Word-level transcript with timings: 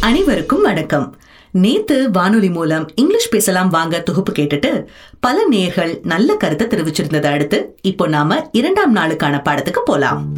அனைவருக்கும் 0.00 0.62
வணக்கம். 0.62 1.16
நேத்து 1.50 2.10
வானொலி 2.10 2.50
மூலம் 2.50 2.88
இங்கிலீஷ் 2.94 3.28
பேசலாம் 3.28 3.68
வாங்க 3.68 4.00
தொகுப்பு 4.00 4.32
கேட்டுட்டு 4.32 4.84
பல 5.20 5.46
நேர்கள் 5.50 6.04
நல்ல 6.04 6.34
கருத்தை 6.34 6.66
தெரிவிச்சிருந்ததை 6.66 7.26
அடுத்து 7.26 7.78
இப்போ 7.82 8.06
நாம 8.06 8.48
இரண்டாம் 8.52 8.96
நாளுக்கான 8.96 9.42
பாடத்துக்கு 9.44 9.80
போலாம். 9.84 10.32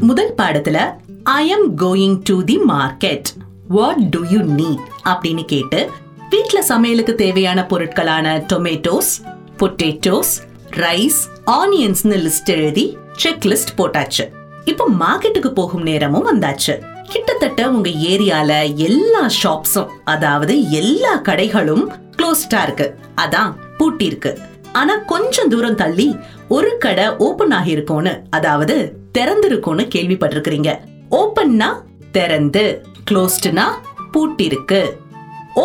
முதல் 0.00 0.34
பாடத்துல 0.36 0.94
I 1.22 1.48
am 1.48 1.76
going 1.76 2.20
to 2.24 2.44
the 2.44 2.58
market 2.68 3.24
what 3.68 4.08
do 4.08 4.24
you 4.30 4.40
need 4.40 4.84
அப்படின்னு 5.04 5.44
கேட்டு 5.44 5.90
வீட்ல 6.30 6.62
சமையலுக்கு 6.62 7.14
தேவையான 7.14 7.66
பொருட்களான 7.70 8.46
டொமேட்டோஸ் 8.52 9.12
பொட்டேட்டோஸ் 9.58 10.34
ரைஸ் 10.70 11.20
ஆனியன்ஸ்னு 11.46 12.28
லிஸ்ட் 12.28 12.46
எழுதி 12.46 12.96
செக் 13.12 13.44
லிஸ்ட் 13.44 13.78
போட்டாச்சு. 13.78 14.28
இப்போ 14.64 14.88
மார்க்கெட்டுக்கு 15.00 15.48
போகும் 15.48 15.82
நேரமும் 15.82 16.26
வந்தாச்சு. 16.32 16.96
கிட்டத்தட்ட 17.12 17.70
உங்க 17.70 17.88
ஏரியால 17.88 18.74
எல்லா 18.74 19.22
ஷாப்ஸும் 19.42 19.90
அதாவது 20.04 20.70
எல்லா 20.70 21.12
கடைகளும் 21.28 21.84
க்ளோஸ்டா 22.16 22.62
இருக்கு. 22.62 22.86
அதான் 23.16 23.50
பூட்டி 23.78 24.04
இருக்கு. 24.04 24.38
ஆனா 24.72 24.94
கொஞ்சம் 25.12 25.48
தூரம் 25.48 25.74
தள்ளி 25.74 26.16
ஒரு 26.48 26.70
கடை 26.78 27.06
ஓபன் 27.16 27.52
ஆகியிருக்கும்னு 27.52 28.12
அதாவது 28.30 28.76
திறந்திருக்கும்னு 29.18 29.84
கேள்விப்பட்டிருக்கிறீங்க. 29.94 30.72
ஓபன்னா 31.10 31.68
திறந்து 32.10 32.64
க்ளோஸ்டுனா 33.10 33.66
பூட்டிருக்கு 34.12 34.82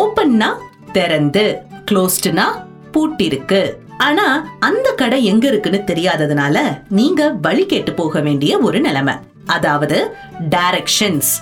ஓபன்னா 0.00 0.50
திறந்து 0.92 1.44
க்ளோஸ்டுனா 1.90 2.46
பூட்டிருக்கு 2.92 3.62
ஆனா 3.98 4.26
அந்த 4.60 4.88
கடை 4.90 5.24
எங்க 5.24 5.46
இருக்குன்னு 5.48 5.80
தெரியாததுனால 5.86 6.56
நீங்க 6.88 7.30
வழி 7.42 7.66
கேட்டு 7.66 7.92
போக 7.92 8.20
வேண்டிய 8.20 8.58
ஒரு 8.58 8.80
நிலைமை. 8.80 9.14
அதாவது 9.46 10.16
டைரக்ஷன்ஸ் 10.50 11.32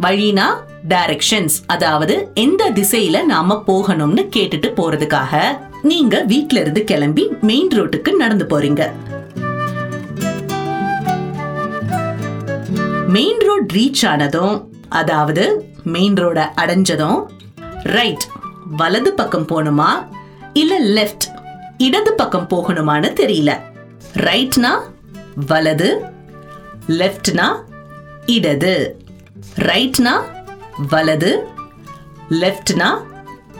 வழினா 0.00 0.46
டைரக்ஷன்ஸ் 0.88 1.56
அதாவது 1.66 2.30
எந்த 2.34 2.70
திசையில 2.70 3.24
நாம 3.24 3.62
போகணும்னு 3.66 4.28
கேட்டுட்டு 4.36 4.68
போறதுக்காக 4.76 5.58
நீங்க 5.82 6.22
வீட்ல 6.22 6.60
இருந்து 6.60 6.84
கிளம்பி 6.84 7.28
மெயின் 7.40 7.68
ரோட்டுக்கு 7.74 8.12
நடந்து 8.12 8.44
போறீங்க. 8.44 8.90
மெயின் 13.06 13.38
ரோட் 13.38 13.72
ரீச் 13.74 14.06
ஆனதும் 14.06 14.70
அதாவது 14.88 15.66
மெயின் 15.84 16.14
ரோட 16.14 16.48
அடைஞ்சதும் 16.56 17.26
ரைட் 17.82 18.26
வலது 18.64 19.12
பக்கம் 19.12 19.46
போகணுமா 19.46 19.90
இல்ல 20.52 20.80
லெஃப்ட் 20.80 21.26
இடது 21.78 22.12
பக்கம் 22.12 22.48
போகணுமான்னு 22.48 23.10
தெரியல. 23.20 23.60
ரைட்னா 24.14 24.78
வலது 25.46 26.16
லெஃப்ட்னா 26.88 27.46
இடது. 28.26 29.04
ரைட்னா 29.56 30.12
வலது. 30.88 31.46
லெஃப்ட்னா 32.30 32.96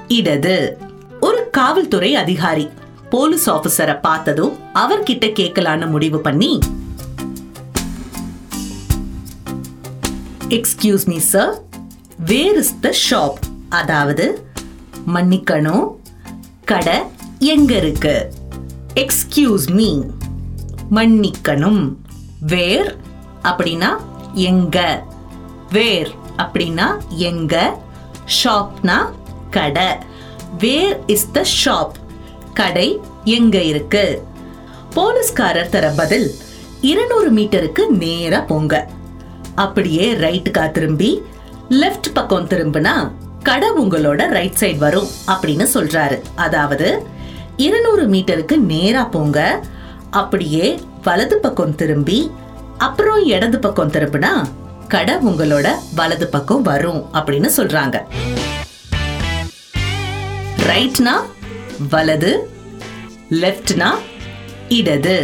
இடது. 0.08 0.78
ஒரு 1.20 1.50
காவல்துறை 1.50 2.14
அதிகாரி 2.14 2.68
போலீஸ் 3.10 3.50
ஆபீசரை 3.50 4.00
பார்த்ததும் 4.00 4.56
அவர்கிட்ட 4.74 5.26
கேட்கலான்னு 5.40 5.90
முடிவு 5.90 6.20
பண்ணி 6.20 6.58
excuse 10.48 11.06
me 11.06 11.18
sir 11.18 11.62
where 12.18 12.56
is 12.56 12.80
the 12.80 12.94
shop 13.10 13.38
அதாவது 13.68 14.46
மன்னிக்கணும். 15.14 15.96
கடை 16.64 16.98
எங்க 17.38 17.76
இருக்கு? 17.76 18.32
எக்ஸ்கியூஸ் 18.94 19.70
மீ 19.70 20.02
மன்னிக்கணும். 20.90 21.94
வேர் 22.40 23.06
அப்படின்னா 23.42 23.96
எங்க? 24.32 25.02
வேர் 25.70 26.10
அப்படின்னா 26.36 26.98
எங்க? 27.08 27.78
ஷாப்னா 28.44 29.10
கடை. 29.50 29.86
வேர் 30.58 31.00
இஸ் 31.06 31.30
த 31.32 31.44
ஷாப் 31.64 31.96
கடை 32.54 33.00
எங்க 33.24 33.62
இருக்கு? 33.62 34.22
போலீஸ்காரர் 34.94 35.68
தர 35.68 35.92
பதில் 35.96 36.34
இருநூறு 36.80 37.32
மீட்டருக்கு 37.32 37.86
நேரா 37.86 38.40
போங்க. 38.40 38.88
அப்படியே 39.54 40.12
ரைட்டுக்கா 40.12 40.70
திரும்பி 40.70 41.22
லெஃப்ட் 41.68 42.14
பக்கம் 42.14 42.48
திரும்பினா 42.48 43.10
கடை 43.42 43.68
உங்களோட 43.70 44.28
ரைட் 44.28 44.56
சைடு 44.60 44.78
வரும் 44.78 45.06
அப்படின்னு 45.26 45.66
சொல்றாரு. 45.74 46.22
அதாவது 46.34 47.06
இருநூறு 47.56 48.08
மீட்டருக்கு 48.08 48.56
நேரா 48.56 49.04
போங்க. 49.04 49.64
அப்படியே 50.10 50.80
வலது 51.02 51.38
பக்கம் 51.38 51.74
திரும்பி 51.74 52.30
அப்புறம் 52.86 53.24
இடது 53.24 53.58
பக்கம் 53.58 53.90
திருப்பினா 53.94 54.30
கடை 54.92 55.14
உங்களோட 55.28 55.68
வலது 55.94 56.26
பக்கம் 56.26 56.62
வரும் 56.62 57.00
அப்படின்னு 57.18 57.48
சொல்றாங்க. 57.56 57.96
ரைட்னா 60.68 61.14
வலது 61.90 62.32
லெஃப்ட்னா 63.42 63.88
இடது. 64.78 65.16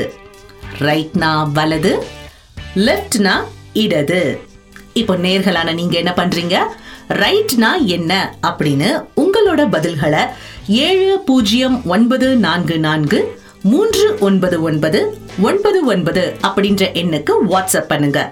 ரைட்னா 0.79 1.31
வலது 1.53 1.93
லெஃப்ட்னா 2.87 3.35
இடது. 3.85 4.23
இப்போ 4.93 5.17
நேர்களான 5.17 5.75
நீங்க 5.75 5.97
என்ன 6.03 6.13
பண்றீங்க? 6.17 6.59
ரைட்னா 7.23 7.71
என்ன 7.97 8.13
அப்படின்னு 8.49 8.91
உங்களோட 9.23 9.63
பதில்களை 9.77 10.23
ஏழு 10.67 11.19
பூஜ்ஜியம் 11.27 11.79
ஒன்பது 11.87 12.29
நான்கு 12.37 12.79
நான்கு 12.79 13.19
மூன்று 13.65 14.17
ஒன்பது 14.21 14.63
ஒன்பது 14.63 15.19
ஒன்பது 15.41 15.85
ஒன்பது 15.85 16.37
அப்படின்ற 16.43 16.87
எண்ணுக்கு 16.93 17.31
வாட்ஸ்அப் 17.51 17.89
பண்ணுங்க. 17.89 18.31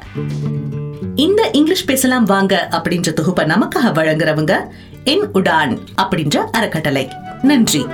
இந்த 1.15 1.51
இங்கிலீஷ் 1.53 1.85
பேசலாம் 1.85 2.25
வாங்க 2.25 2.69
அப்படின்ற 2.71 3.13
தொகுப்பை 3.13 3.45
நமக்காக 3.45 3.93
வழங்குறவங்க 3.95 4.67
என் 5.05 5.27
உடான் 5.35 5.79
அப்படின்ற 6.03 6.37
அறக்கட்டளை. 6.37 7.09
நன்றி. 7.43 7.87